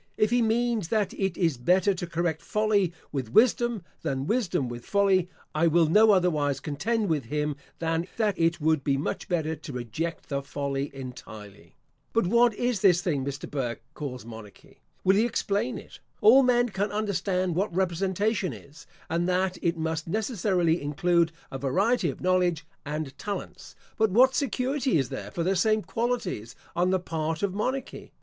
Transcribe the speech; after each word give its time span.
If 0.17 0.31
he 0.31 0.41
means 0.41 0.87
that 0.87 1.13
it 1.13 1.37
is 1.37 1.57
better 1.59 1.93
to 1.93 2.07
correct 2.07 2.41
folly 2.41 2.91
with 3.11 3.29
wisdom, 3.31 3.83
than 4.01 4.25
wisdom 4.25 4.67
with 4.67 4.83
folly, 4.83 5.29
I 5.53 5.67
will 5.67 5.85
no 5.85 6.09
otherwise 6.09 6.59
contend 6.59 7.07
with 7.07 7.25
him, 7.25 7.55
than 7.77 8.07
that 8.17 8.35
it 8.39 8.59
would 8.59 8.83
be 8.83 8.97
much 8.97 9.29
better 9.29 9.55
to 9.55 9.71
reject 9.73 10.29
the 10.29 10.41
folly 10.41 10.89
entirely. 10.91 11.75
But 12.13 12.25
what 12.25 12.55
is 12.55 12.81
this 12.81 13.03
thing 13.03 13.23
which 13.23 13.37
Mr. 13.37 13.51
Burke 13.51 13.83
calls 13.93 14.25
monarchy? 14.25 14.81
Will 15.03 15.15
he 15.17 15.23
explain 15.23 15.77
it? 15.77 15.99
All 16.19 16.41
men 16.41 16.69
can 16.69 16.91
understand 16.91 17.53
what 17.53 17.71
representation 17.75 18.53
is; 18.53 18.87
and 19.07 19.29
that 19.29 19.59
it 19.61 19.77
must 19.77 20.07
necessarily 20.07 20.81
include 20.81 21.31
a 21.51 21.59
variety 21.59 22.09
of 22.09 22.21
knowledge 22.21 22.65
and 22.83 23.15
talents. 23.19 23.75
But 23.99 24.09
what 24.09 24.33
security 24.33 24.97
is 24.97 25.09
there 25.09 25.29
for 25.29 25.43
the 25.43 25.55
same 25.55 25.83
qualities 25.83 26.55
on 26.75 26.89
the 26.89 26.99
part 26.99 27.43
of 27.43 27.53
monarchy? 27.53 28.13